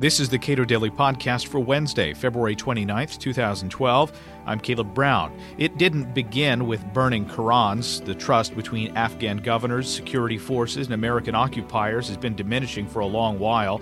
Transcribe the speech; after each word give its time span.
This 0.00 0.20
is 0.20 0.28
the 0.28 0.38
Cato 0.38 0.64
Daily 0.64 0.90
Podcast 0.90 1.48
for 1.48 1.58
Wednesday, 1.58 2.14
February 2.14 2.54
29th, 2.54 3.18
2012. 3.18 4.12
I'm 4.46 4.60
Caleb 4.60 4.94
Brown. 4.94 5.36
It 5.58 5.76
didn't 5.76 6.14
begin 6.14 6.68
with 6.68 6.84
burning 6.92 7.26
Qurans. 7.26 8.04
The 8.04 8.14
trust 8.14 8.54
between 8.54 8.96
Afghan 8.96 9.38
governors, 9.38 9.92
security 9.92 10.38
forces, 10.38 10.86
and 10.86 10.94
American 10.94 11.34
occupiers 11.34 12.06
has 12.06 12.16
been 12.16 12.36
diminishing 12.36 12.86
for 12.86 13.00
a 13.00 13.06
long 13.06 13.40
while, 13.40 13.80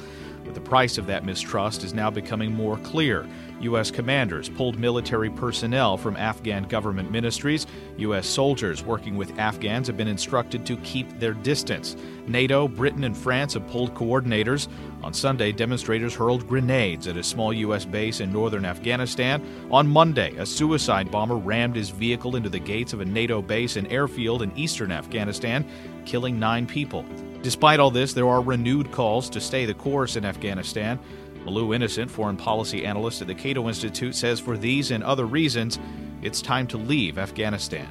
the 0.54 0.60
price 0.60 0.98
of 0.98 1.06
that 1.06 1.24
mistrust 1.24 1.84
is 1.84 1.94
now 1.94 2.10
becoming 2.10 2.52
more 2.52 2.76
clear. 2.78 3.26
U.S. 3.60 3.90
commanders 3.90 4.48
pulled 4.48 4.78
military 4.78 5.30
personnel 5.30 5.96
from 5.96 6.16
Afghan 6.16 6.64
government 6.64 7.10
ministries. 7.10 7.66
U.S. 7.96 8.26
soldiers 8.26 8.84
working 8.84 9.16
with 9.16 9.38
Afghans 9.38 9.86
have 9.86 9.96
been 9.96 10.08
instructed 10.08 10.66
to 10.66 10.76
keep 10.78 11.18
their 11.18 11.32
distance. 11.32 11.96
NATO, 12.26 12.68
Britain, 12.68 13.04
and 13.04 13.16
France 13.16 13.54
have 13.54 13.66
pulled 13.68 13.94
coordinators. 13.94 14.68
On 15.02 15.14
Sunday, 15.14 15.52
demonstrators 15.52 16.14
hurled 16.14 16.46
grenades 16.46 17.06
at 17.06 17.16
a 17.16 17.22
small 17.22 17.52
U.S. 17.52 17.84
base 17.84 18.20
in 18.20 18.32
northern 18.32 18.64
Afghanistan. 18.64 19.68
On 19.70 19.88
Monday, 19.88 20.36
a 20.36 20.44
suicide 20.44 21.10
bomber 21.10 21.36
rammed 21.36 21.76
his 21.76 21.90
vehicle 21.90 22.36
into 22.36 22.48
the 22.48 22.58
gates 22.58 22.92
of 22.92 23.00
a 23.00 23.04
NATO 23.04 23.40
base 23.40 23.76
and 23.76 23.90
airfield 23.90 24.42
in 24.42 24.56
eastern 24.56 24.92
Afghanistan, 24.92 25.66
killing 26.04 26.38
nine 26.38 26.66
people. 26.66 27.04
Despite 27.42 27.80
all 27.80 27.90
this, 27.90 28.12
there 28.12 28.28
are 28.28 28.40
renewed 28.40 28.90
calls 28.90 29.30
to 29.30 29.40
stay 29.40 29.66
the 29.66 29.74
course 29.74 30.16
in 30.16 30.24
Afghanistan. 30.24 30.98
Malou 31.44 31.74
Innocent, 31.74 32.10
foreign 32.10 32.36
policy 32.36 32.84
analyst 32.84 33.20
at 33.20 33.28
the 33.28 33.34
Cato 33.34 33.68
Institute, 33.68 34.14
says 34.14 34.40
for 34.40 34.56
these 34.56 34.90
and 34.90 35.04
other 35.04 35.26
reasons, 35.26 35.78
it's 36.22 36.42
time 36.42 36.66
to 36.68 36.76
leave 36.76 37.18
Afghanistan. 37.18 37.88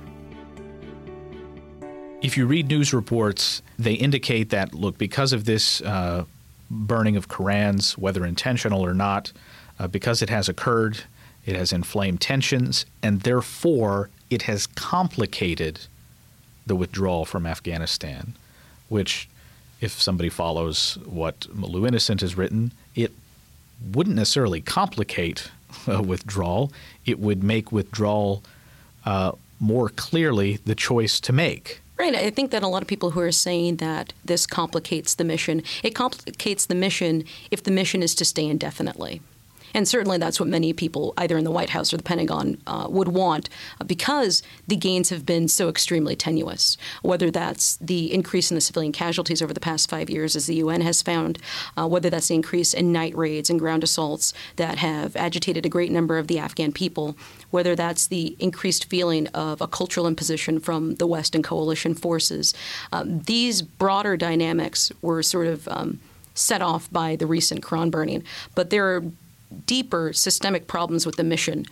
If 2.21 2.37
you 2.37 2.47
read 2.47 2.67
news 2.67 2.93
reports, 2.93 3.61
they 3.77 3.93
indicate 3.93 4.49
that, 4.49 4.73
look, 4.73 4.97
because 4.97 5.31
of 5.31 5.45
this 5.45 5.81
uh, 5.81 6.25
burning 6.69 7.15
of 7.15 7.29
Korans, 7.29 7.97
whether 7.97 8.25
intentional 8.25 8.85
or 8.85 8.93
not, 8.93 9.31
uh, 9.79 9.87
because 9.87 10.21
it 10.21 10.29
has 10.29 10.49
occurred, 10.49 11.03
it 11.45 11.55
has 11.55 11.71
inflamed 11.71 12.21
tensions, 12.21 12.85
and 13.03 13.21
therefore 13.21 14.09
it 14.29 14.43
has 14.43 14.65
complicated 14.67 15.81
the 16.65 16.75
withdrawal 16.75 17.25
from 17.25 17.45
Afghanistan, 17.45 18.33
which, 18.89 19.29
if 19.85 20.01
somebody 20.01 20.29
follows 20.29 20.97
what 21.05 21.41
Malou 21.55 21.87
Innocent 21.87 22.21
has 22.21 22.35
written, 22.35 22.71
it 22.95 23.11
wouldn't 23.93 24.15
necessarily 24.15 24.61
complicate 24.61 25.51
a 25.87 26.01
withdrawal. 26.01 26.71
It 27.05 27.19
would 27.19 27.43
make 27.43 27.71
withdrawal 27.71 28.43
uh, 29.05 29.33
more 29.59 29.89
clearly 29.89 30.57
the 30.65 30.75
choice 30.75 31.19
to 31.21 31.31
make. 31.31 31.81
Right. 31.97 32.13
I 32.13 32.29
think 32.29 32.51
that 32.51 32.61
a 32.61 32.67
lot 32.67 32.81
of 32.81 32.89
people 32.89 33.11
who 33.11 33.21
are 33.21 33.31
saying 33.31 33.77
that 33.77 34.11
this 34.25 34.45
complicates 34.45 35.15
the 35.15 35.23
mission, 35.23 35.63
it 35.81 35.95
complicates 35.95 36.65
the 36.65 36.75
mission 36.75 37.23
if 37.51 37.63
the 37.63 37.71
mission 37.71 38.03
is 38.03 38.13
to 38.15 38.25
stay 38.25 38.45
indefinitely. 38.45 39.21
And 39.75 39.89
certainly 39.89 40.17
that's 40.17 40.39
what 40.39 40.47
many 40.47 40.71
people, 40.71 41.13
either 41.17 41.37
in 41.37 41.43
the 41.43 41.51
White 41.51 41.71
House 41.71 41.93
or 41.93 41.97
the 41.97 42.03
Pentagon, 42.03 42.57
uh, 42.65 42.87
would 42.89 43.09
want 43.09 43.49
uh, 43.81 43.83
because 43.83 44.41
the 44.65 44.77
gains 44.77 45.09
have 45.09 45.25
been 45.25 45.49
so 45.49 45.67
extremely 45.67 46.15
tenuous. 46.15 46.77
Whether 47.01 47.29
that's 47.29 47.75
the 47.77 48.13
increase 48.13 48.49
in 48.49 48.55
the 48.55 48.61
civilian 48.61 48.93
casualties 48.93 49.41
over 49.41 49.53
the 49.53 49.59
past 49.59 49.89
five 49.89 50.09
years, 50.09 50.33
as 50.33 50.47
the 50.47 50.55
UN 50.55 50.79
has 50.79 51.01
found, 51.01 51.39
uh, 51.77 51.87
whether 51.89 52.09
that's 52.09 52.29
the 52.29 52.35
increase 52.35 52.73
in 52.73 52.93
night 52.93 53.15
raids 53.17 53.49
and 53.49 53.59
ground 53.59 53.83
assaults 53.83 54.33
that 54.55 54.77
have 54.77 55.13
agitated 55.17 55.65
a 55.65 55.69
great 55.69 55.91
number 55.91 56.17
of 56.17 56.27
the 56.27 56.39
Afghan 56.39 56.71
people, 56.71 57.17
whether 57.51 57.75
that's 57.75 58.07
the 58.07 58.37
increased 58.39 58.85
feeling 58.85 59.27
of 59.27 59.59
a 59.59 59.67
cultural 59.67 60.07
imposition 60.07 60.57
from 60.57 60.95
the 60.95 61.07
West 61.07 61.35
and 61.35 61.43
coalition 61.43 61.93
forces. 61.93 62.53
Um, 62.93 63.19
these 63.23 63.61
broader 63.61 64.15
dynamics 64.15 64.93
were 65.01 65.21
sort 65.21 65.47
of 65.47 65.67
um, 65.67 65.99
set 66.33 66.61
off 66.61 66.89
by 66.93 67.17
the 67.17 67.27
recent 67.27 67.61
Quran 67.61 67.91
burning, 67.91 68.23
but 68.55 68.69
there 68.69 68.95
are 68.95 69.03
deeper 69.65 70.13
systemic 70.13 70.67
problems 70.67 71.05
with 71.05 71.15
the 71.15 71.23
mission 71.23 71.65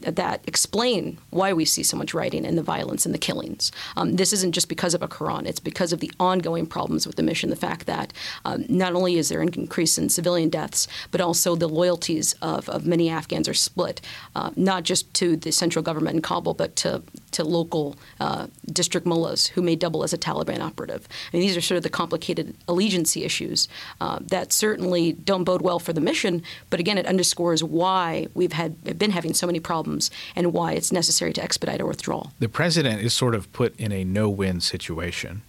that 0.00 0.42
explain 0.46 1.18
why 1.30 1.52
we 1.52 1.64
see 1.64 1.82
so 1.82 1.96
much 1.96 2.12
writing 2.12 2.44
and 2.44 2.56
the 2.56 2.62
violence 2.62 3.06
and 3.06 3.14
the 3.14 3.18
killings. 3.18 3.72
Um, 3.96 4.16
this 4.16 4.32
isn't 4.32 4.52
just 4.52 4.68
because 4.68 4.94
of 4.94 5.02
a 5.02 5.08
Quran, 5.08 5.46
it's 5.46 5.60
because 5.60 5.92
of 5.92 6.00
the 6.00 6.12
ongoing 6.20 6.66
problems 6.66 7.06
with 7.06 7.16
the 7.16 7.22
mission. 7.22 7.50
The 7.50 7.56
fact 7.56 7.86
that 7.86 8.12
um, 8.44 8.64
not 8.68 8.94
only 8.94 9.16
is 9.16 9.28
there 9.28 9.40
an 9.40 9.50
increase 9.54 9.98
in 9.98 10.08
civilian 10.08 10.48
deaths, 10.48 10.86
but 11.10 11.20
also 11.20 11.54
the 11.54 11.68
loyalties 11.68 12.34
of, 12.42 12.68
of 12.68 12.86
many 12.86 13.08
Afghans 13.08 13.48
are 13.48 13.54
split, 13.54 14.00
uh, 14.36 14.50
not 14.56 14.84
just 14.84 15.12
to 15.14 15.36
the 15.36 15.52
central 15.52 15.82
government 15.82 16.16
in 16.16 16.22
Kabul, 16.22 16.54
but 16.54 16.76
to, 16.76 17.02
to 17.32 17.44
local 17.44 17.96
uh, 18.20 18.48
district 18.66 19.06
mullahs 19.06 19.46
who 19.46 19.62
may 19.62 19.76
double 19.76 20.04
as 20.04 20.12
a 20.12 20.18
Taliban 20.18 20.60
operative. 20.60 21.08
I 21.32 21.36
mean, 21.36 21.46
these 21.46 21.56
are 21.56 21.60
sort 21.60 21.76
of 21.76 21.82
the 21.82 21.90
complicated 21.90 22.54
allegiancy 22.68 23.24
issues 23.24 23.68
uh, 24.00 24.18
that 24.20 24.52
certainly 24.52 25.12
don't 25.12 25.44
bode 25.44 25.62
well 25.62 25.78
for 25.78 25.92
the 25.92 26.00
mission, 26.00 26.42
but 26.68 26.80
again, 26.80 26.98
it 26.98 27.06
underscores 27.06 27.64
why 27.64 28.28
we've 28.34 28.52
had 28.52 28.98
been 28.98 29.10
having 29.10 29.34
so 29.34 29.46
many 29.46 29.60
problems 29.70 30.10
and 30.34 30.52
why 30.52 30.72
it's 30.72 30.90
necessary 30.90 31.32
to 31.32 31.40
expedite 31.48 31.80
a 31.80 31.86
withdrawal. 31.86 32.32
The 32.40 32.48
president 32.48 33.02
is 33.06 33.12
sort 33.14 33.34
of 33.36 33.42
put 33.52 33.70
in 33.78 33.92
a 33.92 34.02
no 34.02 34.26
win 34.28 34.60
situation. 34.60 35.42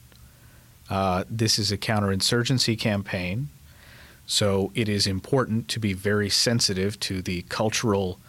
Uh, 0.92 1.24
this 1.42 1.58
is 1.58 1.72
a 1.72 1.78
counterinsurgency 1.90 2.78
campaign, 2.78 3.50
so 4.28 4.72
it 4.76 4.88
is 4.88 5.08
important 5.08 5.68
to 5.70 5.80
be 5.80 5.94
very 5.94 6.30
sensitive 6.30 7.00
to 7.08 7.24
the 7.30 7.42
cultural 7.50 8.20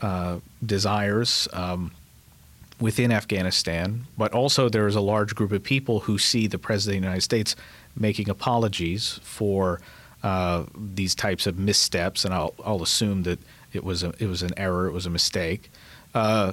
uh, 0.00 0.38
desires 0.64 1.48
um, 1.52 1.90
within 2.78 3.10
Afghanistan, 3.10 4.06
but 4.16 4.30
also 4.32 4.68
there 4.68 4.86
is 4.86 4.94
a 4.94 5.06
large 5.14 5.34
group 5.34 5.50
of 5.50 5.62
people 5.62 5.96
who 6.06 6.18
see 6.18 6.46
the 6.46 6.58
President 6.68 6.98
of 6.98 7.02
the 7.02 7.06
United 7.08 7.22
States 7.22 7.56
making 7.96 8.28
apologies 8.28 9.18
for 9.24 9.80
uh, 10.22 10.64
these 10.94 11.14
types 11.16 11.46
of 11.48 11.58
missteps, 11.58 12.24
and 12.24 12.32
I'll, 12.32 12.54
I'll 12.64 12.82
assume 12.82 13.24
that 13.24 13.40
it 13.72 13.84
was 13.84 14.02
a, 14.02 14.12
it 14.18 14.26
was 14.26 14.42
an 14.42 14.52
error, 14.56 14.86
it 14.86 14.92
was 14.92 15.06
a 15.06 15.10
mistake, 15.10 15.70
uh, 16.14 16.52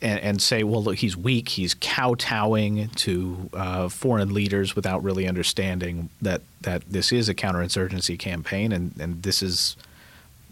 and, 0.00 0.20
and, 0.20 0.42
say, 0.42 0.62
well, 0.62 0.82
look, 0.82 0.96
he's 0.96 1.16
weak, 1.16 1.48
he's 1.48 1.74
kowtowing 1.74 2.88
to 2.90 3.50
uh, 3.52 3.88
foreign 3.88 4.32
leaders 4.32 4.76
without 4.76 5.02
really 5.02 5.26
understanding 5.26 6.08
that 6.22 6.42
that 6.60 6.82
this 6.88 7.12
is 7.12 7.28
a 7.28 7.34
counterinsurgency 7.34 8.18
campaign, 8.18 8.72
and, 8.72 8.92
and 9.00 9.22
this 9.22 9.42
is 9.42 9.76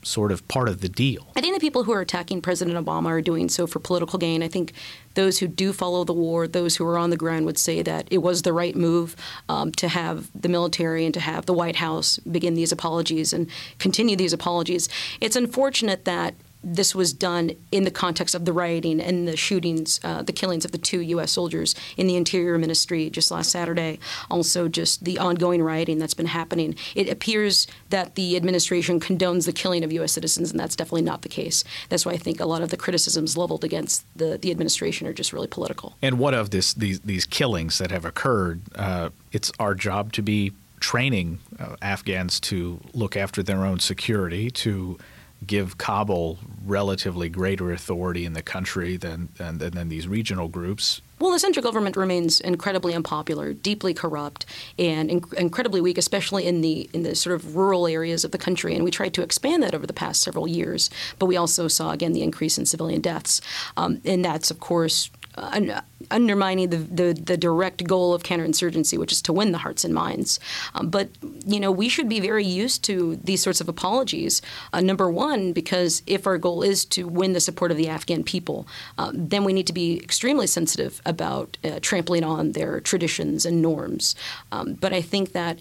sort 0.07 0.31
of 0.33 0.47
part 0.49 0.69
of 0.69 0.81
the 0.81 0.89
deal. 0.89 1.27
I 1.37 1.41
think 1.41 1.55
the 1.55 1.61
people 1.61 1.85
who 1.85 1.93
are 1.93 2.01
attacking 2.01 2.41
President 2.41 2.77
Obama 2.77 3.07
are 3.07 3.21
doing 3.21 3.49
so 3.49 3.67
for 3.67 3.81
political 3.81 4.19
gain. 4.19 4.43
I 4.43 4.49
think 4.49 4.73
those 5.15 5.39
who 5.39 5.49
do 5.49 5.73
follow 5.73 6.05
the 6.05 6.13
war, 6.13 6.47
those 6.47 6.77
who 6.77 6.87
are 6.87 6.97
on 6.97 7.11
the 7.11 7.17
ground, 7.17 7.47
would 7.47 7.59
say 7.59 7.83
that 7.83 8.07
it 8.11 8.19
was 8.19 8.43
the 8.43 8.53
right 8.53 8.77
move 8.77 9.17
um, 9.49 9.73
to 9.73 9.89
have 9.89 10.31
the 10.41 10.49
military 10.49 11.05
and 11.05 11.15
to 11.15 11.21
have 11.21 11.47
the 11.47 11.55
White 11.55 11.77
House 11.77 12.19
begin 12.19 12.55
these 12.55 12.73
apologies 12.73 13.33
and 13.33 13.51
continue 13.79 14.17
these 14.17 14.33
apologies. 14.33 14.89
It's 15.21 15.37
unfortunate 15.37 16.05
that 16.05 16.35
this 16.67 16.97
was 16.97 17.13
done 17.13 17.53
in 17.71 17.85
the 17.85 17.93
context 17.93 18.35
of 18.35 18.45
the 18.45 18.53
rioting 18.53 19.01
and 19.01 19.29
the 19.29 19.37
shootings, 19.37 20.01
uh, 20.03 20.23
the 20.23 20.33
killings 20.33 20.65
of 20.65 20.73
the 20.73 20.79
two 20.79 21.01
U.S. 21.01 21.31
soldiers 21.31 21.77
in 21.97 22.09
the 22.09 22.17
Interior 22.17 22.59
Ministry 22.59 23.09
just 23.09 23.31
last 23.31 23.51
Saturday. 23.51 24.01
Also, 24.29 24.67
just 24.67 25.05
the 25.05 25.17
ongoing 25.17 25.63
rioting 25.63 25.99
that's 25.99 26.13
been 26.13 26.27
happening. 26.27 26.75
It 26.97 27.09
appears 27.09 27.69
that 27.91 28.17
the 28.17 28.37
administration 28.37 28.99
condones 28.99 29.47
the 29.47 29.53
killing 29.53 29.85
of 29.85 29.93
U.S. 29.93 30.13
citizens, 30.13 30.51
and 30.51 30.59
that's 30.59 30.75
definitely 30.75 31.03
not 31.03 31.23
the 31.23 31.29
case. 31.29 31.63
That's 31.89 32.05
why 32.05 32.13
I 32.13 32.17
think 32.17 32.41
a 32.41 32.47
lot 32.47 32.63
of 32.63 32.71
the 32.71 32.77
criticisms 32.77 33.37
leveled 33.37 33.63
against 33.63 34.05
the, 34.17 34.37
the 34.37 34.51
administration 34.51 35.07
are 35.07 35.13
just 35.13 35.33
really 35.33 35.47
political. 35.47 35.95
And 36.03 36.19
what 36.19 36.35
of 36.35 36.51
this 36.51 36.75
these 36.75 37.01
these 37.01 37.25
killings 37.25 37.79
that 37.79 37.93
have 37.93 38.05
occurred? 38.05 38.63
Uh, 38.75 39.11
it's 39.31 39.53
our 39.61 39.75
job 39.77 40.13
to 40.15 40.23
be 40.23 40.53
training 40.81 41.39
uh, 41.59 41.77
Afghans 41.81 42.41
to 42.41 42.81
look 42.93 43.17
after 43.17 43.43
their 43.43 43.65
own 43.65 43.79
security, 43.79 44.51
to 44.51 44.99
give 45.45 45.79
Kabul 45.79 46.39
relatively 46.65 47.29
greater 47.29 47.73
authority 47.73 48.25
in 48.25 48.33
the 48.33 48.43
country 48.43 48.97
than, 48.97 49.29
than, 49.37 49.59
than 49.59 49.89
these 49.89 50.09
regional 50.09 50.49
groups. 50.49 51.03
Well, 51.19 51.31
the 51.31 51.39
central 51.39 51.63
government 51.63 51.97
remains 51.97 52.41
incredibly 52.41 52.93
unpopular, 52.95 53.55
deeply 53.55 53.95
corrupt, 53.95 54.45
and 54.79 55.09
inc- 55.09 55.33
incredibly 55.33 55.81
weak, 55.81 55.97
especially 55.97 56.45
in 56.47 56.61
the 56.61 56.91
in 56.93 57.05
the 57.05 57.15
sort 57.15 57.35
of 57.35 57.57
rural 57.57 57.87
areas 57.87 58.23
of 58.23 58.33
the 58.33 58.39
country. 58.39 58.75
And 58.75 58.85
we 58.85 58.91
tried 58.91 59.15
to 59.15 59.23
expand 59.23 59.63
that 59.63 59.75
over 59.75 59.87
the 59.87 59.95
past 59.95 60.23
several 60.23 60.47
years, 60.47 60.91
but 61.19 61.25
we 61.25 61.37
also 61.39 61.69
saw 61.69 61.93
again 61.93 62.13
the 62.13 62.23
increase 62.23 62.59
in 62.59 62.67
civilian 62.67 63.01
deaths, 63.01 63.41
um, 63.79 64.03
and 64.05 64.23
that's 64.23 64.51
of 64.51 64.61
course 64.61 65.09
uh, 65.37 65.81
undermining 66.11 66.71
the, 66.71 66.77
the, 66.77 67.13
the, 67.13 67.37
direct 67.37 67.85
goal 67.85 68.15
of 68.15 68.23
counterinsurgency, 68.23 68.99
which 68.99 69.13
is 69.13 69.21
to 69.23 69.33
win 69.33 69.53
the 69.53 69.59
hearts 69.59 69.85
and 69.85 69.93
minds. 69.93 70.41
Um, 70.75 70.89
but 70.89 71.09
you 71.47 71.61
know, 71.61 71.71
we 71.71 71.89
should 71.89 72.09
be 72.09 72.21
very 72.21 72.45
used 72.45 72.83
to 72.85 73.17
these 73.17 73.43
sorts 73.43 73.61
of 73.61 73.69
apologies. 73.69 74.41
Uh, 74.73 74.81
number 74.81 75.11
one, 75.11 75.53
because 75.53 76.03
if 76.07 76.27
our 76.27 76.39
goal 76.39 76.63
is 76.63 76.85
to 76.87 77.07
win 77.07 77.33
the 77.33 77.41
support 77.41 77.71
of 77.71 77.77
the 77.77 77.89
Afghan 77.89 78.25
people, 78.25 78.67
uh, 78.99 79.11
then 79.13 79.45
we 79.45 79.53
need 79.53 79.67
to 79.67 79.73
be 79.73 79.99
extremely 80.03 80.47
sensitive 80.47 81.03
about 81.05 81.59
uh, 81.65 81.81
trampling 81.83 82.25
on 82.25 82.53
their 82.53 82.81
traditions 82.81 83.45
and 83.45 83.61
norms. 83.61 84.15
Um, 84.53 84.75
but 84.75 84.93
I 84.93 85.03
think 85.03 85.33
that 85.33 85.59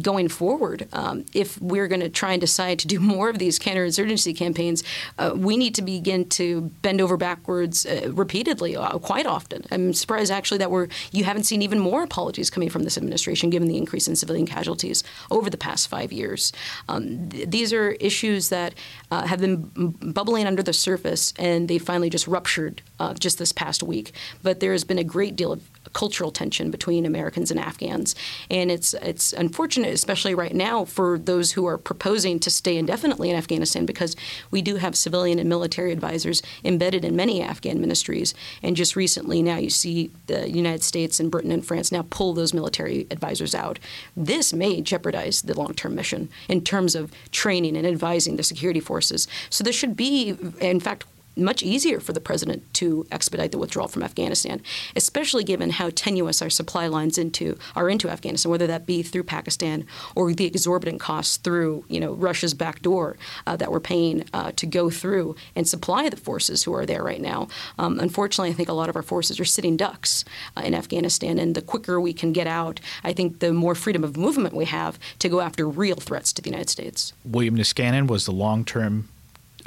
going 0.00 0.28
forward, 0.28 0.88
um, 0.92 1.24
if 1.34 1.60
we're 1.60 1.88
going 1.88 2.00
to 2.00 2.08
try 2.08 2.32
and 2.32 2.40
decide 2.40 2.78
to 2.80 2.86
do 2.86 3.00
more 3.14 3.28
of 3.28 3.38
these 3.38 3.58
counterinsurgency 3.58 4.36
campaigns, 4.36 4.82
uh, 5.18 5.32
we 5.34 5.56
need 5.56 5.74
to 5.74 5.82
begin 5.82 6.28
to 6.28 6.62
bend 6.82 7.00
over 7.00 7.16
backwards 7.16 7.86
uh, 7.86 8.10
repeatedly, 8.12 8.76
uh, 8.76 8.98
quite 8.98 9.26
often. 9.26 9.64
I'm 9.70 9.92
surprised 9.92 10.32
actually 10.32 10.58
that 10.58 10.70
we're 10.70 10.88
you 11.12 11.24
haven't 11.24 11.44
seen 11.44 11.62
even 11.62 11.78
more 11.78 12.02
apologies 12.02 12.50
coming 12.50 12.70
from 12.70 12.84
this 12.84 12.96
administration, 12.96 13.50
given 13.50 13.68
the 13.68 13.76
increase 13.76 14.08
in 14.08 14.16
civilian 14.16 14.46
casualties 14.46 15.04
over 15.30 15.50
the 15.50 15.56
past 15.56 15.88
five 15.88 16.12
years. 16.12 16.52
Um, 16.88 17.28
th- 17.28 17.48
these 17.48 17.72
are 17.72 17.92
issues 17.92 18.48
that 18.48 18.74
uh, 19.10 19.26
have 19.26 19.40
been 19.40 19.70
bubbling 20.12 20.46
under 20.46 20.62
the 20.62 20.72
surface, 20.72 21.32
and 21.38 21.68
they 21.68 21.78
finally 21.78 22.10
just 22.10 22.26
ruptured 22.26 22.82
uh, 22.98 23.14
just 23.14 23.38
this 23.38 23.52
past 23.52 23.82
week. 23.82 24.12
But 24.42 24.60
there 24.60 24.72
has 24.72 24.84
been 24.84 24.98
a 24.98 25.04
great 25.04 25.36
deal 25.36 25.52
of 25.52 25.62
cultural 25.92 26.30
tension 26.30 26.70
between 26.70 27.06
Americans 27.06 27.50
and 27.50 27.58
Afghans, 27.58 28.14
and 28.50 28.70
it's 28.70 28.94
it's 28.94 29.32
unfortunate, 29.32 29.94
especially 29.94 30.34
right 30.34 30.54
now, 30.54 30.84
for 30.84 31.18
those 31.18 31.52
who 31.52 31.66
are 31.66 31.78
proposing 31.78 32.38
to 32.40 32.50
stay 32.50 32.76
indefinitely 32.76 33.30
in 33.30 33.36
Afghanistan, 33.36 33.86
because 33.86 34.14
we 34.50 34.60
do 34.60 34.76
have 34.76 34.96
civilian 34.96 35.38
and 35.38 35.48
military 35.48 35.92
advisors 35.92 36.42
embedded 36.64 37.04
in 37.04 37.16
many 37.16 37.42
Afghan 37.42 37.80
ministries, 37.80 38.34
and 38.62 38.76
just 38.76 38.96
recently 38.96 39.42
now 39.42 39.56
you 39.56 39.70
see 39.70 40.10
the 40.26 40.50
United 40.50 40.82
States 40.82 41.20
and 41.20 41.30
Britain 41.30 41.52
and 41.52 41.64
France 41.64 41.90
now 41.90 42.04
pull 42.10 42.34
those 42.34 42.52
military 42.52 43.06
advisors 43.10 43.54
out. 43.54 43.78
This 44.16 44.52
may 44.52 44.82
jeopardize 44.82 45.42
the 45.42 45.54
long-term 45.54 45.94
mission 45.94 46.28
in 46.48 46.62
terms 46.62 46.94
of 46.94 47.10
training 47.30 47.76
and 47.76 47.86
advising 47.86 48.36
the 48.36 48.42
security 48.42 48.80
forces. 48.80 49.26
So 49.48 49.64
this 49.64 49.74
should 49.74 49.96
be, 49.96 50.36
in 50.60 50.80
fact, 50.80 51.04
much 51.38 51.62
easier 51.62 52.00
for 52.00 52.12
the 52.12 52.20
president 52.20 52.62
to 52.74 53.06
expedite 53.10 53.52
the 53.52 53.58
withdrawal 53.58 53.88
from 53.88 54.02
Afghanistan, 54.02 54.60
especially 54.96 55.44
given 55.44 55.70
how 55.70 55.90
tenuous 55.94 56.42
our 56.42 56.50
supply 56.50 56.86
lines 56.86 57.18
into 57.18 57.58
are 57.76 57.88
into 57.88 58.08
Afghanistan, 58.08 58.50
whether 58.50 58.66
that 58.66 58.86
be 58.86 59.02
through 59.02 59.24
Pakistan 59.24 59.86
or 60.14 60.32
the 60.32 60.46
exorbitant 60.46 61.00
costs 61.00 61.36
through 61.36 61.84
you 61.88 62.00
know 62.00 62.12
Russia's 62.14 62.54
back 62.54 62.82
door 62.82 63.16
uh, 63.46 63.56
that 63.56 63.70
we're 63.70 63.80
paying 63.80 64.24
uh, 64.32 64.52
to 64.56 64.66
go 64.66 64.90
through 64.90 65.36
and 65.54 65.66
supply 65.66 66.08
the 66.08 66.16
forces 66.16 66.64
who 66.64 66.74
are 66.74 66.86
there 66.86 67.02
right 67.02 67.20
now. 67.20 67.48
Um, 67.78 67.98
unfortunately, 68.00 68.50
I 68.50 68.54
think 68.54 68.68
a 68.68 68.72
lot 68.72 68.88
of 68.88 68.96
our 68.96 69.02
forces 69.02 69.40
are 69.40 69.44
sitting 69.44 69.76
ducks 69.76 70.24
uh, 70.56 70.62
in 70.62 70.74
Afghanistan, 70.74 71.38
and 71.38 71.54
the 71.54 71.62
quicker 71.62 72.00
we 72.00 72.12
can 72.12 72.32
get 72.32 72.46
out, 72.46 72.80
I 73.04 73.12
think 73.12 73.38
the 73.40 73.52
more 73.52 73.74
freedom 73.74 74.04
of 74.04 74.16
movement 74.16 74.54
we 74.54 74.66
have 74.66 74.98
to 75.20 75.28
go 75.28 75.40
after 75.40 75.68
real 75.68 75.96
threats 75.96 76.32
to 76.34 76.42
the 76.42 76.50
United 76.50 76.70
States. 76.70 77.12
William 77.24 77.56
Niskanen 77.56 78.08
was 78.08 78.26
the 78.26 78.32
long-term 78.32 79.08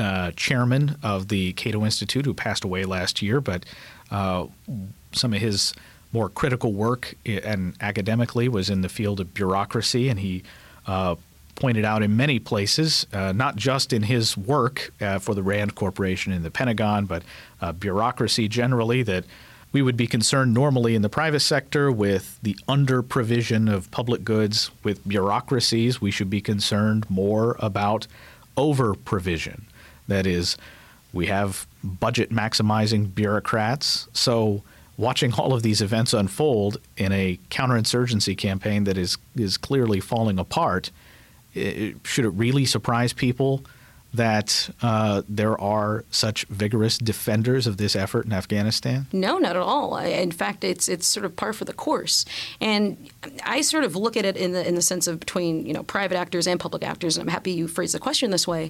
uh, 0.02 0.32
chairman 0.32 0.98
of 1.04 1.28
the 1.28 1.54
Cato 1.54 1.86
Institute, 1.86 2.26
who 2.26 2.34
passed 2.34 2.64
away 2.64 2.86
last 2.86 3.22
year, 3.22 3.40
but 3.40 3.66
uh, 4.10 4.48
some 5.12 5.34
of 5.34 5.40
his 5.40 5.74
more 6.12 6.28
critical 6.28 6.74
work 6.74 7.14
and 7.26 7.76
academically 7.80 8.50
was 8.50 8.70
in 8.70 8.82
the 8.82 8.90
field 8.90 9.20
of 9.20 9.34
bureaucracy, 9.34 10.10
and 10.10 10.20
he 10.20 10.44
uh, 10.88 11.16
pointed 11.56 11.86
out 11.86 12.02
in 12.02 12.18
many 12.18 12.40
places, 12.40 13.06
uh, 13.14 13.32
not 13.32 13.56
just 13.56 13.94
in 13.94 14.04
his 14.04 14.36
work 14.36 14.92
uh, 15.00 15.20
for 15.20 15.36
the 15.36 15.44
Rand 15.44 15.76
Corporation 15.76 16.34
and 16.34 16.44
the 16.44 16.52
Pentagon, 16.52 17.06
but 17.06 17.24
uh, 17.62 17.72
bureaucracy 17.72 18.48
generally, 18.48 19.04
that 19.04 19.24
we 19.72 19.82
would 19.82 19.96
be 19.96 20.08
concerned 20.08 20.54
normally 20.54 20.96
in 20.96 21.02
the 21.02 21.10
private 21.10 21.40
sector 21.40 21.92
with 21.92 22.40
the 22.42 22.58
under 22.68 23.02
provision 23.02 23.68
of 23.68 23.90
public 23.92 24.24
goods. 24.24 24.72
With 24.84 25.08
bureaucracies, 25.08 26.02
we 26.02 26.12
should 26.12 26.30
be 26.30 26.42
concerned 26.42 27.10
more 27.10 27.56
about 27.60 28.08
over 28.58 28.96
provision. 28.96 29.68
That 30.12 30.28
is, 30.28 30.58
we 31.14 31.28
have 31.28 31.66
budget 31.84 32.30
maximizing 32.32 33.14
bureaucrats. 33.14 34.08
So, 34.14 34.64
watching 34.98 35.34
all 35.34 35.54
of 35.54 35.64
these 35.64 35.82
events 35.82 36.14
unfold 36.14 36.78
in 36.98 37.12
a 37.12 37.40
counterinsurgency 37.50 38.38
campaign 38.38 38.84
that 38.84 38.98
is, 38.98 39.18
is 39.36 39.58
clearly 39.58 40.00
falling 40.00 40.38
apart, 40.38 40.92
it, 41.54 41.96
should 42.04 42.26
it 42.26 42.30
really 42.30 42.66
surprise 42.66 43.14
people 43.14 43.64
that 44.14 44.70
uh, 44.82 45.22
there 45.28 45.60
are 45.60 46.04
such 46.12 46.46
vigorous 46.46 46.98
defenders 46.98 47.68
of 47.68 47.78
this 47.78 47.96
effort 47.96 48.26
in 48.26 48.34
Afghanistan? 48.34 49.08
No, 49.14 49.38
not 49.38 49.56
at 49.56 49.62
all. 49.62 49.98
In 49.98 50.32
fact, 50.32 50.64
it's 50.64 50.90
it's 50.90 51.08
sort 51.08 51.26
of 51.26 51.36
par 51.36 51.54
for 51.54 51.66
the 51.66 51.74
course. 51.74 52.26
And 52.60 53.10
I 53.44 53.62
sort 53.62 53.84
of 53.84 53.96
look 53.96 54.18
at 54.18 54.26
it 54.26 54.36
in 54.36 54.52
the 54.52 54.68
in 54.68 54.76
the 54.76 54.82
sense 54.82 55.08
of 55.08 55.20
between 55.20 55.66
you 55.66 55.74
know 55.74 55.84
private 55.84 56.18
actors 56.18 56.48
and 56.48 56.60
public 56.60 56.84
actors. 56.84 57.18
And 57.18 57.28
I'm 57.28 57.34
happy 57.34 57.52
you 57.52 57.68
phrased 57.68 57.94
the 57.94 58.00
question 58.00 58.32
this 58.32 58.48
way. 58.48 58.70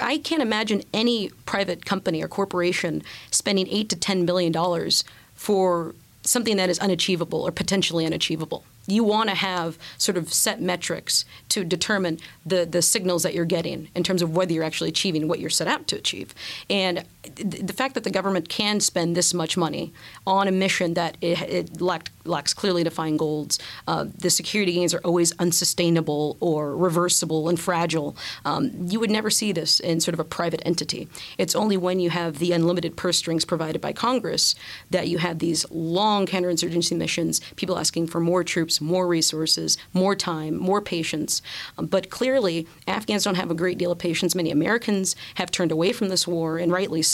I 0.00 0.18
can't 0.18 0.42
imagine 0.42 0.82
any 0.92 1.30
private 1.46 1.84
company 1.84 2.22
or 2.22 2.28
corporation 2.28 3.02
spending 3.30 3.66
eight 3.68 3.88
to 3.90 3.96
ten 3.96 4.26
billion 4.26 4.52
dollars 4.52 5.04
for 5.34 5.94
something 6.24 6.56
that 6.56 6.70
is 6.70 6.78
unachievable 6.78 7.42
or 7.42 7.50
potentially 7.50 8.06
unachievable. 8.06 8.64
You 8.86 9.04
want 9.04 9.28
to 9.28 9.36
have 9.36 9.78
sort 9.98 10.16
of 10.16 10.32
set 10.32 10.60
metrics 10.60 11.24
to 11.50 11.64
determine 11.64 12.18
the, 12.44 12.66
the 12.66 12.82
signals 12.82 13.22
that 13.22 13.34
you're 13.34 13.44
getting 13.44 13.88
in 13.94 14.02
terms 14.02 14.22
of 14.22 14.34
whether 14.34 14.52
you're 14.52 14.64
actually 14.64 14.90
achieving 14.90 15.28
what 15.28 15.38
you're 15.38 15.50
set 15.50 15.68
out 15.68 15.86
to 15.88 15.96
achieve. 15.96 16.34
And 16.68 17.04
the 17.22 17.72
fact 17.72 17.94
that 17.94 18.02
the 18.02 18.10
government 18.10 18.48
can 18.48 18.80
spend 18.80 19.16
this 19.16 19.32
much 19.32 19.56
money 19.56 19.92
on 20.26 20.48
a 20.48 20.52
mission 20.52 20.94
that 20.94 21.16
it, 21.20 21.40
it 21.42 21.80
lacked, 21.80 22.10
lacks 22.24 22.52
clearly 22.52 22.82
defined 22.82 23.18
goals, 23.18 23.60
uh, 23.86 24.06
the 24.18 24.28
security 24.28 24.72
gains 24.72 24.92
are 24.92 25.00
always 25.04 25.32
unsustainable 25.38 26.36
or 26.40 26.76
reversible 26.76 27.48
and 27.48 27.60
fragile. 27.60 28.16
Um, 28.44 28.72
you 28.88 28.98
would 28.98 29.10
never 29.10 29.30
see 29.30 29.52
this 29.52 29.78
in 29.78 30.00
sort 30.00 30.14
of 30.14 30.20
a 30.20 30.24
private 30.24 30.62
entity. 30.64 31.08
It's 31.38 31.54
only 31.54 31.76
when 31.76 32.00
you 32.00 32.10
have 32.10 32.38
the 32.38 32.52
unlimited 32.52 32.96
purse 32.96 33.18
strings 33.18 33.44
provided 33.44 33.80
by 33.80 33.92
Congress 33.92 34.56
that 34.90 35.06
you 35.08 35.18
have 35.18 35.38
these 35.38 35.64
long 35.70 36.26
counterinsurgency 36.26 36.96
missions, 36.96 37.40
people 37.54 37.78
asking 37.78 38.08
for 38.08 38.18
more 38.18 38.42
troops, 38.42 38.80
more 38.80 39.06
resources, 39.06 39.78
more 39.92 40.16
time, 40.16 40.56
more 40.56 40.80
patience. 40.80 41.40
Um, 41.78 41.86
but 41.86 42.10
clearly, 42.10 42.66
Afghans 42.88 43.22
don't 43.22 43.36
have 43.36 43.50
a 43.50 43.54
great 43.54 43.78
deal 43.78 43.92
of 43.92 43.98
patience. 43.98 44.34
Many 44.34 44.50
Americans 44.50 45.14
have 45.36 45.52
turned 45.52 45.70
away 45.70 45.92
from 45.92 46.08
this 46.08 46.26
war, 46.26 46.58
and 46.58 46.72
rightly 46.72 47.02
so. 47.02 47.11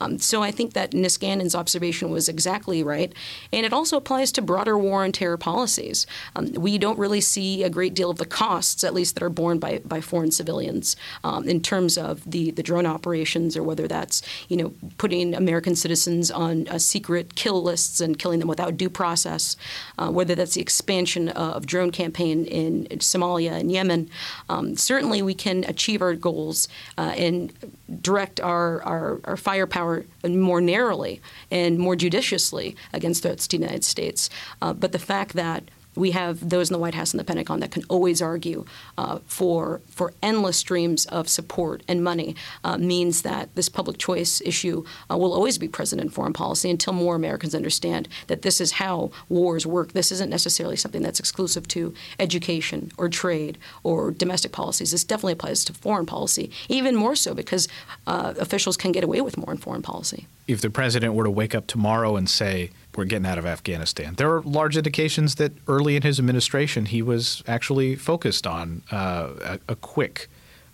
Um, 0.00 0.18
so 0.18 0.42
I 0.42 0.50
think 0.50 0.72
that 0.74 0.92
Niskanen's 0.92 1.54
observation 1.54 2.10
was 2.10 2.28
exactly 2.28 2.82
right. 2.82 3.12
And 3.52 3.64
it 3.64 3.72
also 3.72 3.96
applies 3.96 4.32
to 4.32 4.42
broader 4.42 4.76
war 4.78 5.04
on 5.04 5.12
terror 5.12 5.36
policies. 5.36 6.06
Um, 6.36 6.52
we 6.52 6.78
don't 6.78 6.98
really 6.98 7.20
see 7.20 7.62
a 7.62 7.70
great 7.70 7.94
deal 7.94 8.10
of 8.10 8.18
the 8.18 8.26
costs, 8.26 8.84
at 8.84 8.94
least 8.94 9.14
that 9.14 9.22
are 9.22 9.30
borne 9.30 9.58
by, 9.58 9.78
by 9.84 10.00
foreign 10.00 10.30
civilians, 10.30 10.96
um, 11.24 11.48
in 11.48 11.60
terms 11.60 11.96
of 11.96 12.28
the, 12.30 12.50
the 12.50 12.62
drone 12.62 12.86
operations 12.86 13.56
or 13.56 13.62
whether 13.62 13.86
that's 13.86 14.22
you 14.48 14.56
know 14.56 14.72
putting 14.98 15.34
American 15.34 15.74
citizens 15.74 16.30
on 16.30 16.66
uh, 16.68 16.78
secret 16.78 17.34
kill 17.34 17.62
lists 17.62 18.00
and 18.00 18.18
killing 18.18 18.40
them 18.40 18.48
without 18.48 18.76
due 18.76 18.90
process, 18.90 19.56
uh, 19.98 20.10
whether 20.10 20.34
that's 20.34 20.54
the 20.54 20.60
expansion 20.60 21.28
of 21.30 21.66
drone 21.66 21.90
campaign 21.90 22.44
in 22.46 22.86
Somalia 22.98 23.52
and 23.52 23.70
Yemen. 23.70 24.10
Um, 24.48 24.76
certainly, 24.76 25.22
we 25.22 25.34
can 25.34 25.64
achieve 25.64 26.02
our 26.02 26.14
goals 26.14 26.68
uh, 26.98 27.14
and 27.16 27.52
direct 28.00 28.40
our, 28.40 28.82
our 28.82 29.19
our, 29.24 29.36
firepower 29.36 30.04
more 30.24 30.60
narrowly 30.60 31.20
and 31.50 31.78
more 31.78 31.96
judiciously 31.96 32.76
against 32.92 33.22
threats 33.22 33.46
to 33.48 33.56
the 33.56 33.62
United 33.62 33.84
States. 33.84 34.30
Uh, 34.60 34.72
but 34.72 34.92
the 34.92 34.98
fact 34.98 35.34
that 35.34 35.64
we 35.94 36.12
have 36.12 36.48
those 36.48 36.70
in 36.70 36.74
the 36.74 36.78
White 36.78 36.94
House 36.94 37.12
and 37.12 37.20
the 37.20 37.24
Pentagon 37.24 37.60
that 37.60 37.70
can 37.70 37.82
always 37.88 38.22
argue 38.22 38.64
uh, 38.96 39.18
for 39.26 39.80
for 39.88 40.12
endless 40.22 40.56
streams 40.56 41.06
of 41.06 41.28
support 41.28 41.82
and 41.88 42.02
money 42.02 42.36
uh, 42.64 42.78
means 42.78 43.22
that 43.22 43.54
this 43.54 43.68
public 43.68 43.98
choice 43.98 44.40
issue 44.42 44.84
uh, 45.10 45.16
will 45.16 45.32
always 45.32 45.58
be 45.58 45.68
present 45.68 46.00
in 46.00 46.08
foreign 46.08 46.32
policy 46.32 46.70
until 46.70 46.92
more 46.92 47.14
Americans 47.16 47.54
understand 47.54 48.08
that 48.28 48.42
this 48.42 48.60
is 48.60 48.72
how 48.72 49.10
wars 49.28 49.66
work. 49.66 49.92
This 49.92 50.12
isn't 50.12 50.30
necessarily 50.30 50.76
something 50.76 51.02
that's 51.02 51.20
exclusive 51.20 51.66
to 51.68 51.92
education 52.18 52.92
or 52.96 53.08
trade 53.08 53.58
or 53.82 54.10
domestic 54.10 54.52
policies. 54.52 54.92
This 54.92 55.04
definitely 55.04 55.32
applies 55.34 55.64
to 55.64 55.72
foreign 55.72 56.06
policy, 56.06 56.50
even 56.68 56.94
more 56.94 57.16
so 57.16 57.34
because 57.34 57.68
uh, 58.06 58.34
officials 58.38 58.76
can 58.76 58.92
get 58.92 59.04
away 59.04 59.20
with 59.20 59.36
more 59.36 59.52
in 59.52 59.58
foreign 59.58 59.82
policy. 59.82 60.26
If 60.46 60.60
the 60.60 60.70
president 60.70 61.14
were 61.14 61.24
to 61.24 61.30
wake 61.30 61.54
up 61.54 61.66
tomorrow 61.66 62.16
and 62.16 62.28
say, 62.28 62.70
we're 63.00 63.06
getting 63.06 63.24
out 63.24 63.38
of 63.38 63.46
Afghanistan. 63.46 64.14
There 64.16 64.30
are 64.30 64.42
large 64.42 64.76
indications 64.76 65.36
that 65.36 65.52
early 65.66 65.96
in 65.96 66.02
his 66.02 66.18
administration 66.18 66.84
he 66.84 67.00
was 67.00 67.42
actually 67.46 67.96
focused 67.96 68.46
on 68.46 68.82
uh, 68.92 69.30
a, 69.42 69.72
a, 69.72 69.76
quick 69.76 70.28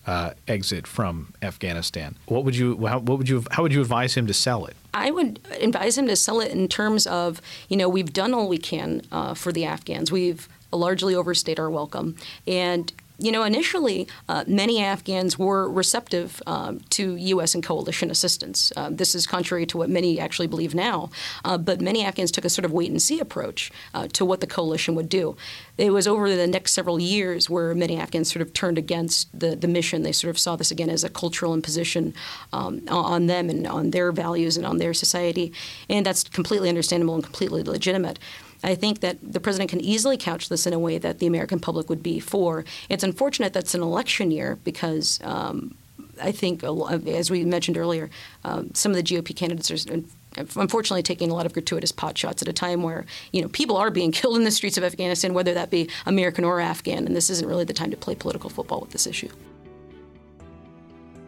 uh, 0.08 0.32
exit 0.48 0.88
from 0.88 1.32
Afghanistan. 1.40 2.16
What 2.26 2.44
would 2.44 2.56
you 2.56 2.84
how, 2.84 2.98
what 2.98 3.18
would 3.18 3.28
you 3.28 3.44
how 3.52 3.62
would 3.62 3.72
you 3.72 3.80
advise 3.80 4.14
him 4.14 4.26
to 4.26 4.34
sell 4.34 4.66
it? 4.66 4.76
I 4.92 5.12
would 5.12 5.38
advise 5.60 5.96
him 5.96 6.08
to 6.08 6.16
sell 6.16 6.40
it 6.40 6.50
in 6.50 6.66
terms 6.66 7.06
of 7.06 7.40
you 7.68 7.76
know 7.76 7.88
we've 7.88 8.12
done 8.12 8.34
all 8.34 8.48
we 8.48 8.58
can 8.58 9.02
uh, 9.12 9.34
for 9.34 9.52
the 9.52 9.64
Afghans. 9.64 10.10
We've 10.10 10.48
largely 10.72 11.14
overstayed 11.14 11.60
our 11.60 11.70
welcome, 11.70 12.16
and 12.44 12.92
you 13.18 13.32
know, 13.32 13.44
initially, 13.44 14.06
uh, 14.28 14.44
many 14.46 14.82
Afghans 14.82 15.38
were 15.38 15.70
receptive 15.70 16.42
um, 16.46 16.80
to 16.90 17.16
U.S. 17.16 17.54
and 17.54 17.64
coalition 17.64 18.10
assistance. 18.10 18.72
Uh, 18.76 18.90
this 18.90 19.14
is 19.14 19.26
contrary 19.26 19.64
to 19.66 19.78
what 19.78 19.88
many 19.88 20.20
actually 20.20 20.46
believe 20.46 20.74
now. 20.74 21.10
Uh, 21.44 21.56
but 21.56 21.80
many 21.80 22.04
Afghans 22.04 22.30
took 22.30 22.44
a 22.44 22.50
sort 22.50 22.64
of 22.66 22.72
wait 22.72 22.90
and 22.90 23.00
see 23.00 23.18
approach 23.18 23.70
uh, 23.94 24.08
to 24.08 24.24
what 24.24 24.40
the 24.40 24.46
coalition 24.46 24.94
would 24.94 25.08
do. 25.08 25.36
It 25.78 25.92
was 25.92 26.06
over 26.06 26.34
the 26.34 26.46
next 26.46 26.72
several 26.72 27.00
years 27.00 27.48
where 27.48 27.74
many 27.74 27.96
Afghans 27.96 28.30
sort 28.30 28.42
of 28.42 28.52
turned 28.52 28.76
against 28.76 29.38
the, 29.38 29.56
the 29.56 29.68
mission. 29.68 30.02
They 30.02 30.12
sort 30.12 30.30
of 30.30 30.38
saw 30.38 30.56
this 30.56 30.70
again 30.70 30.90
as 30.90 31.02
a 31.02 31.08
cultural 31.08 31.54
imposition 31.54 32.12
um, 32.52 32.82
on 32.88 33.26
them 33.26 33.48
and 33.48 33.66
on 33.66 33.90
their 33.92 34.12
values 34.12 34.56
and 34.58 34.66
on 34.66 34.76
their 34.76 34.92
society. 34.92 35.52
And 35.88 36.04
that's 36.04 36.24
completely 36.24 36.68
understandable 36.68 37.14
and 37.14 37.24
completely 37.24 37.62
legitimate. 37.62 38.18
I 38.66 38.74
think 38.74 39.00
that 39.00 39.18
the 39.22 39.38
president 39.38 39.70
can 39.70 39.80
easily 39.80 40.16
couch 40.16 40.48
this 40.48 40.66
in 40.66 40.72
a 40.72 40.78
way 40.78 40.98
that 40.98 41.20
the 41.20 41.26
American 41.26 41.60
public 41.60 41.88
would 41.88 42.02
be 42.02 42.18
for. 42.18 42.64
It's 42.88 43.04
unfortunate 43.04 43.52
that's 43.52 43.74
an 43.74 43.82
election 43.82 44.30
year 44.30 44.58
because. 44.64 45.20
Um, 45.22 45.76
I 46.18 46.32
think, 46.32 46.64
as 46.64 47.30
we 47.30 47.44
mentioned 47.44 47.76
earlier, 47.76 48.08
um, 48.42 48.72
some 48.72 48.90
of 48.90 48.96
the 48.96 49.02
GOP 49.02 49.36
candidates 49.36 49.70
are 49.70 50.00
unfortunately 50.38 51.02
taking 51.02 51.30
a 51.30 51.34
lot 51.34 51.44
of 51.44 51.52
gratuitous 51.52 51.92
pot 51.92 52.16
shots 52.16 52.40
at 52.40 52.48
a 52.48 52.54
time 52.54 52.82
where 52.82 53.04
you 53.32 53.42
know 53.42 53.48
people 53.48 53.76
are 53.76 53.90
being 53.90 54.12
killed 54.18 54.38
in 54.38 54.44
the 54.44 54.50
streets 54.50 54.78
of 54.78 54.84
Afghanistan, 54.84 55.34
whether 55.34 55.52
that 55.52 55.68
be 55.68 55.90
American 56.06 56.42
or 56.42 56.58
Afghan, 56.58 57.06
and 57.06 57.14
this 57.14 57.28
isn't 57.28 57.46
really 57.46 57.64
the 57.64 57.74
time 57.74 57.90
to 57.90 57.98
play 57.98 58.14
political 58.14 58.48
football 58.48 58.80
with 58.80 58.92
this 58.92 59.06
issue. 59.06 59.28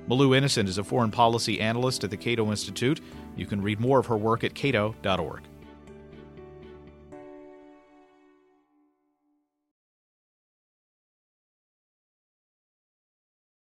Malou 0.08 0.34
Innocent 0.34 0.70
is 0.70 0.78
a 0.78 0.84
foreign 0.84 1.10
policy 1.10 1.60
analyst 1.60 2.02
at 2.02 2.08
the 2.08 2.16
Cato 2.16 2.50
Institute. 2.50 3.02
You 3.36 3.44
can 3.44 3.60
read 3.60 3.78
more 3.78 3.98
of 3.98 4.06
her 4.06 4.16
work 4.16 4.42
at 4.42 4.54
cato.org. 4.54 5.42